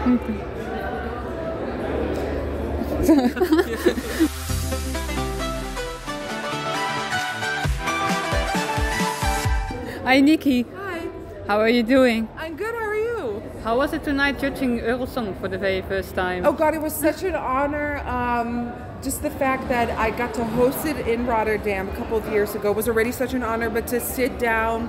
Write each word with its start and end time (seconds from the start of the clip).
Hi 0.00 0.06
Nikkie, 10.22 10.64
Hi, 10.74 11.06
how 11.46 11.60
are 11.60 11.68
you 11.68 11.82
doing? 11.82 12.30
I'm 12.38 12.56
good. 12.56 12.74
How 12.74 12.80
are 12.80 12.96
you? 12.96 13.42
How 13.62 13.76
was 13.76 13.92
it 13.92 14.02
tonight 14.02 14.38
judging 14.38 14.80
Eurosong 14.80 15.38
for 15.38 15.48
the 15.48 15.58
very 15.58 15.82
first 15.82 16.14
time? 16.14 16.46
Oh 16.46 16.52
God, 16.52 16.74
it 16.74 16.80
was 16.80 16.94
such 16.94 17.22
an 17.22 17.34
honor. 17.34 17.98
Um, 18.06 18.72
just 19.02 19.20
the 19.20 19.28
fact 19.28 19.68
that 19.68 19.90
I 19.98 20.12
got 20.12 20.32
to 20.34 20.44
host 20.44 20.86
it 20.86 21.06
in 21.06 21.26
Rotterdam 21.26 21.90
a 21.90 21.96
couple 21.96 22.16
of 22.16 22.26
years 22.32 22.54
ago 22.54 22.72
was 22.72 22.88
already 22.88 23.12
such 23.12 23.34
an 23.34 23.42
honor. 23.42 23.68
But 23.68 23.86
to 23.88 24.00
sit 24.00 24.38
down 24.38 24.88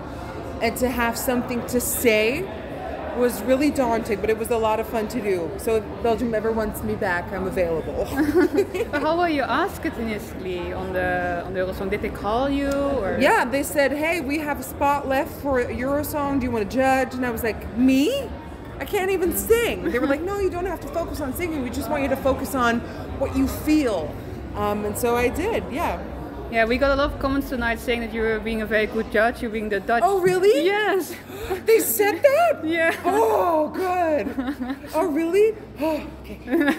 and 0.61 0.77
to 0.77 0.89
have 0.89 1.17
something 1.17 1.65
to 1.67 1.81
say 1.81 2.47
was 3.17 3.41
really 3.43 3.71
daunting. 3.71 4.19
But 4.21 4.29
it 4.29 4.37
was 4.37 4.49
a 4.49 4.57
lot 4.57 4.79
of 4.79 4.87
fun 4.87 5.07
to 5.09 5.21
do. 5.21 5.51
So 5.57 5.77
if 5.77 6.03
Belgium 6.03 6.33
ever 6.33 6.51
wants 6.51 6.83
me 6.83 6.95
back, 6.95 7.31
I'm 7.31 7.47
available. 7.47 8.07
But 8.91 9.01
how 9.03 9.17
were 9.17 9.29
you 9.29 9.43
asked 9.43 9.85
initially 9.85 10.73
on 10.73 10.93
the 10.93 11.43
on 11.45 11.53
the 11.53 11.59
Eurosong? 11.61 11.89
Did 11.89 12.01
they 12.01 12.09
call 12.09 12.49
you 12.49 12.71
or? 12.71 13.17
yeah, 13.19 13.45
they 13.45 13.63
said, 13.63 13.91
"Hey, 13.91 14.21
we 14.21 14.39
have 14.39 14.59
a 14.59 14.63
spot 14.63 15.07
left 15.07 15.31
for 15.41 15.63
Eurosong. 15.63 16.39
Do 16.39 16.45
you 16.45 16.51
want 16.51 16.69
to 16.69 16.77
judge?" 16.77 17.13
And 17.13 17.25
I 17.25 17.31
was 17.31 17.43
like, 17.43 17.61
"Me? 17.77 18.29
I 18.79 18.85
can't 18.85 19.11
even 19.11 19.35
sing." 19.35 19.91
They 19.91 19.99
were 19.99 20.07
like, 20.07 20.21
"No, 20.21 20.39
you 20.39 20.49
don't 20.49 20.65
have 20.65 20.81
to 20.81 20.87
focus 20.87 21.21
on 21.21 21.33
singing. 21.33 21.63
We 21.63 21.69
just 21.69 21.89
want 21.89 22.03
you 22.03 22.09
to 22.09 22.21
focus 22.29 22.55
on 22.55 22.79
what 23.19 23.35
you 23.35 23.47
feel." 23.47 24.13
Um, 24.55 24.85
and 24.85 24.97
so 24.97 25.15
I 25.15 25.29
did. 25.29 25.63
Yeah. 25.71 26.01
Yeah, 26.51 26.65
we 26.65 26.77
got 26.77 26.91
a 26.91 26.95
lot 26.95 27.13
of 27.13 27.19
comments 27.19 27.47
tonight 27.49 27.79
saying 27.79 28.01
that 28.01 28.13
you 28.13 28.21
were 28.21 28.37
being 28.39 28.61
a 28.61 28.65
very 28.65 28.85
good 28.85 29.09
judge. 29.09 29.41
You're 29.41 29.51
being 29.51 29.69
the 29.69 29.79
Dutch. 29.79 30.03
Oh, 30.05 30.19
really? 30.19 30.65
Yes. 30.65 31.15
They 31.65 31.79
said 31.79 32.21
that? 32.21 32.61
Yeah. 32.65 32.93
Oh, 33.05 33.69
good. 33.69 34.27
Oh, 34.93 35.07
really? 35.07 35.55
Oh, 35.79 36.03
okay. 36.21 36.39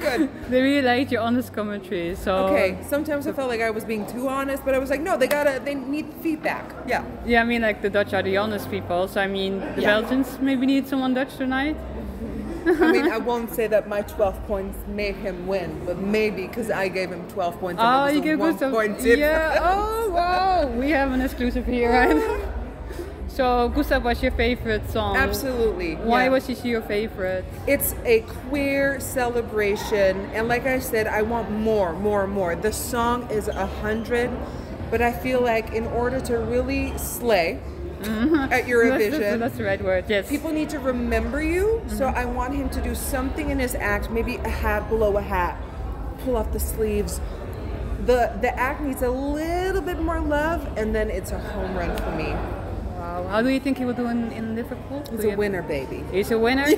good. 0.00 0.28
They 0.50 0.60
really 0.62 0.82
liked 0.82 1.12
your 1.12 1.20
honest 1.22 1.52
commentary. 1.52 2.16
So. 2.16 2.46
Okay. 2.48 2.78
Sometimes 2.82 3.28
I 3.28 3.32
felt 3.32 3.48
like 3.48 3.60
I 3.60 3.70
was 3.70 3.84
being 3.84 4.06
too 4.06 4.28
honest, 4.28 4.64
but 4.64 4.74
I 4.74 4.78
was 4.78 4.90
like, 4.90 5.02
no, 5.02 5.16
they 5.16 5.28
gotta, 5.28 5.60
they 5.64 5.74
need 5.76 6.06
feedback. 6.22 6.64
Yeah. 6.88 7.04
Yeah, 7.24 7.42
I 7.42 7.44
mean, 7.44 7.62
like 7.62 7.82
the 7.82 7.90
Dutch 7.90 8.12
are 8.12 8.22
the 8.24 8.36
honest 8.38 8.68
people. 8.70 9.06
So 9.06 9.20
I 9.20 9.28
mean, 9.28 9.60
the 9.76 9.82
Yeah. 9.82 10.00
Belgians 10.00 10.38
maybe 10.40 10.66
need 10.66 10.88
someone 10.88 11.14
Dutch 11.14 11.36
tonight. 11.36 11.76
I 12.66 12.92
mean, 12.92 13.10
I 13.10 13.18
won't 13.18 13.52
say 13.52 13.66
that 13.66 13.88
my 13.88 14.02
12 14.02 14.46
points 14.46 14.78
made 14.86 15.16
him 15.16 15.46
win, 15.46 15.82
but 15.86 15.98
maybe 15.98 16.46
because 16.46 16.70
I 16.70 16.88
gave 16.88 17.10
him 17.10 17.26
12 17.28 17.58
points. 17.58 17.80
Oh, 17.82 18.06
you 18.08 18.20
gave 18.20 18.38
one 18.38 18.52
Gustaph. 18.52 18.72
point 18.72 19.00
tip. 19.00 19.18
Yeah. 19.18 19.58
Oh 19.60 20.10
wow, 20.10 20.66
we 20.68 20.90
have 20.90 21.12
an 21.12 21.20
exclusive 21.20 21.66
here, 21.66 21.90
right? 21.92 22.48
so 23.28 23.68
Gustaph 23.70 24.02
was 24.02 24.22
your 24.22 24.32
favorite 24.32 24.88
song. 24.90 25.16
Absolutely. 25.16 25.94
Why 25.96 26.24
yeah. 26.24 26.30
was 26.30 26.46
she 26.46 26.54
your 26.54 26.82
favorite? 26.82 27.44
It's 27.66 27.94
a 28.04 28.20
queer 28.20 29.00
celebration, 29.00 30.18
and 30.32 30.48
like 30.48 30.66
I 30.66 30.78
said, 30.80 31.06
I 31.06 31.22
want 31.22 31.50
more, 31.50 31.92
more, 31.94 32.26
more. 32.26 32.54
The 32.56 32.72
song 32.72 33.30
is 33.30 33.48
a 33.48 33.66
hundred, 33.66 34.30
but 34.90 35.00
I 35.00 35.12
feel 35.12 35.40
like 35.40 35.72
in 35.72 35.86
order 35.86 36.20
to 36.20 36.38
really 36.38 36.96
slay 36.98 37.60
Mm-hmm. 38.00 38.34
That's, 38.50 38.68
Eurovision, 38.68 39.18
that's, 39.18 39.38
that's 39.40 39.56
the 39.58 39.64
right 39.64 39.82
word. 39.82 40.04
Yes. 40.08 40.28
people 40.28 40.50
need 40.52 40.68
to 40.70 40.78
remember 40.78 41.42
you. 41.42 41.82
So 41.88 42.06
Mm-hmm. 42.06 42.18
I 42.18 42.24
want 42.24 42.54
him 42.54 42.68
to 42.70 42.80
do 42.80 42.94
something 42.94 43.50
in 43.50 43.58
his 43.58 43.74
act, 43.74 44.10
maybe 44.10 44.36
a 44.36 44.48
hat 44.48 44.88
below 44.88 45.16
a 45.16 45.22
hat, 45.22 45.56
pull 46.24 46.36
off 46.36 46.52
the 46.52 46.60
sleeves. 46.60 47.20
The 48.06 48.32
the 48.40 48.52
act 48.58 48.80
needs 48.80 49.02
a 49.02 49.10
little 49.10 49.82
bit 49.82 50.00
more 50.00 50.20
love, 50.20 50.66
and 50.78 50.94
then 50.94 51.10
it's 51.10 51.32
a 51.32 51.38
home 51.38 51.76
run 51.76 51.94
for 51.98 52.10
me. 52.12 52.30
Wow. 52.96 53.26
How 53.28 53.42
do 53.42 53.48
you 53.50 53.60
think 53.60 53.76
he 53.78 53.84
will 53.84 53.92
do 53.94 54.06
in, 54.08 54.32
in 54.32 54.54
Liverpool? 54.54 55.02
He's 55.10 55.20
Do 55.20 55.28
a 55.28 55.30
you- 55.32 55.36
winner, 55.36 55.62
baby. 55.62 56.04
He's 56.12 56.30
a 56.30 56.38
winner. 56.38 56.66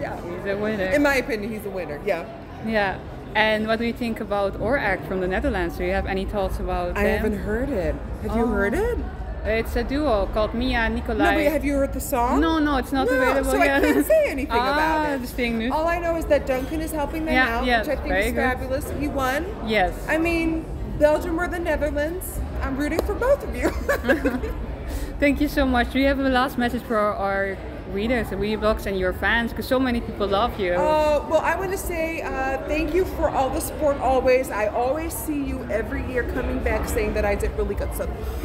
Yeah. 0.00 0.16
He's 0.20 0.46
a 0.52 0.56
winner. 0.56 0.84
In 0.86 1.02
my 1.02 1.16
opinion, 1.16 1.50
he's 1.52 1.64
a 1.64 1.70
winner. 1.70 2.00
Yeah. 2.04 2.26
yeah. 2.66 2.98
And 3.34 3.66
what 3.66 3.78
do 3.78 3.84
you 3.86 3.92
think 3.92 4.20
about 4.20 4.60
our 4.60 4.76
act 4.76 5.06
from 5.08 5.20
the 5.20 5.28
Netherlands? 5.28 5.76
Do 5.78 5.84
you 5.84 5.92
have 5.92 6.06
any 6.06 6.24
thoughts 6.26 6.58
about 6.60 6.96
I 6.98 7.04
them? 7.04 7.22
haven't 7.22 7.38
heard 7.38 7.68
it. 7.70 7.94
Have 8.22 8.36
you 8.36 8.42
Oh. 8.42 8.46
heard 8.46 8.74
it? 8.74 8.98
It's 9.44 9.76
a 9.76 9.84
duo 9.84 10.26
called 10.32 10.54
Mia 10.54 10.78
and 10.78 10.94
Nikolai. 10.94 11.36
No, 11.36 11.44
but 11.44 11.52
have 11.52 11.64
you 11.64 11.74
heard 11.74 11.92
the 11.92 12.00
song? 12.00 12.40
No, 12.40 12.58
no, 12.58 12.78
it's 12.78 12.92
not 12.92 13.06
No, 13.06 13.12
available 13.14 13.50
so 13.50 13.56
yet. 13.62 13.84
I 13.84 13.92
can't 13.92 14.06
say 14.06 14.24
anything 14.26 14.56
ah, 14.58 14.72
about 14.72 15.12
it. 15.12 15.20
the 15.20 15.26
thing 15.26 15.58
nu. 15.58 15.70
All 15.70 15.86
I 15.86 15.98
know 15.98 16.16
is 16.16 16.24
that 16.26 16.46
Duncan 16.46 16.80
is 16.80 16.92
helping 16.92 17.26
them 17.26 17.34
Yeah, 17.34 17.58
out, 17.58 17.66
yeah, 17.66 17.80
which 17.80 17.88
I 17.90 17.96
think 17.96 18.14
is 18.14 18.32
good. 18.32 18.36
fabulous. 18.36 18.90
He 18.98 19.08
won. 19.08 19.44
Yes. 19.66 19.92
I 20.08 20.16
mean, 20.16 20.64
Belgium 20.98 21.38
or 21.38 21.46
the 21.46 21.58
Netherlands. 21.58 22.40
I'm 22.62 22.76
rooting 22.78 23.02
for 23.02 23.14
both 23.14 23.44
of 23.44 23.54
you. 23.54 23.68
Thank 25.20 25.40
you 25.42 25.48
so 25.48 25.66
much. 25.66 25.92
Do 25.92 25.98
you 25.98 26.06
have 26.06 26.18
a 26.18 26.28
last 26.28 26.56
message 26.56 26.82
for 26.82 26.96
our 26.96 27.58
readers, 27.92 28.30
and 28.32 28.42
the 28.42 28.46
Weeblogs, 28.56 28.86
and 28.86 28.98
your 28.98 29.12
fans? 29.12 29.50
Because 29.50 29.66
so 29.66 29.78
many 29.78 30.00
people 30.00 30.26
love 30.26 30.58
you. 30.58 30.72
Uh, 30.72 31.24
well, 31.30 31.40
I 31.40 31.56
want 31.56 31.70
to 31.72 31.78
say 31.78 32.22
uh, 32.22 32.58
thank 32.66 32.94
you 32.94 33.04
for 33.04 33.28
all 33.30 33.50
the 33.50 33.60
support 33.60 33.98
always. 33.98 34.50
I 34.50 34.66
always 34.68 35.12
see 35.12 35.42
you 35.44 35.64
every 35.70 36.04
year 36.10 36.24
coming 36.32 36.58
back 36.60 36.88
saying 36.88 37.14
that 37.14 37.24
I 37.24 37.34
did 37.34 37.52
really 37.56 37.74
good. 37.74 37.94
So 37.96 38.06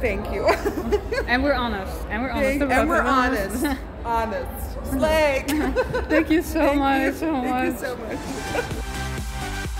thank 0.00 0.32
you. 0.32 0.46
and 1.26 1.42
we're 1.42 1.54
honest. 1.54 1.92
And 2.10 2.22
we're 2.22 2.30
honest. 2.30 2.58
Thank- 2.58 2.72
and 2.72 2.88
we're 2.88 3.02
honest. 3.02 3.64
honest. 4.04 4.90
Slay. 4.90 5.44
Thank 5.48 6.30
you 6.30 6.42
so 6.42 6.60
Thank 6.60 6.78
much. 6.78 7.02
you. 7.02 7.12
So 7.14 7.32
Thank 7.32 7.48
much. 7.48 7.72
you 7.72 7.78
so 7.78 7.96
much. 7.96 9.72